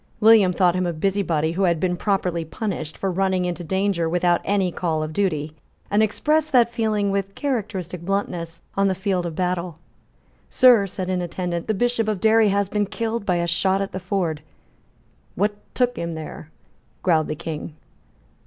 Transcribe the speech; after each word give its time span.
William 0.19 0.51
thought 0.51 0.73
him 0.75 0.87
a 0.87 0.93
busybody 0.93 1.51
who 1.51 1.61
had 1.65 1.79
been 1.79 1.95
properly 1.95 2.43
punished 2.43 2.97
for 2.97 3.11
running 3.11 3.45
into 3.45 3.63
danger 3.63 4.09
without 4.09 4.41
any 4.43 4.71
call 4.71 5.03
of 5.03 5.13
duty, 5.13 5.55
and 5.91 6.01
expressed 6.01 6.51
that 6.51 6.73
feeling, 6.73 7.11
with 7.11 7.35
characteristic 7.35 8.01
bluntness, 8.01 8.63
on 8.75 8.87
the 8.87 8.95
field 8.95 9.27
of 9.27 9.35
battle. 9.35 9.77
"Sir," 10.49 10.87
said 10.87 11.07
an 11.11 11.21
attendant, 11.21 11.67
"the 11.67 11.75
Bishop 11.75 12.07
of 12.07 12.19
Derry 12.19 12.49
has 12.49 12.67
been 12.67 12.87
killed 12.87 13.27
by 13.27 13.35
a 13.35 13.45
shot 13.45 13.79
at 13.79 13.91
the 13.91 13.99
ford." 13.99 14.41
"What 15.35 15.53
took 15.75 15.97
him 15.97 16.15
there?" 16.15 16.49
growled 17.03 17.27
the 17.27 17.35
King. 17.35 17.75